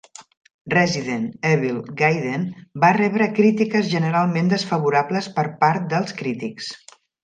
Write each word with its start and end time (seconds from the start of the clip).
"Resident 0.73 1.27
Evil 1.49 1.77
Gaiden" 1.99 2.49
va 2.87 2.91
rebre 3.01 3.29
crítiques 3.43 3.95
generalment 3.95 4.53
desfavorables 4.57 5.33
per 5.41 5.49
part 5.65 5.91
dels 5.97 6.21
crítics. 6.23 6.77